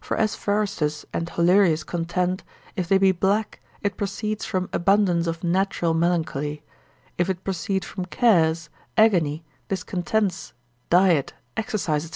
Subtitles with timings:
[0.00, 2.44] For as Forrestus and Hollerius contend,
[2.76, 6.62] if they be black, it proceeds from abundance of natural melancholy;
[7.18, 10.52] if it proceed from cares, agony, discontents,
[10.90, 12.12] diet, exercise, &c.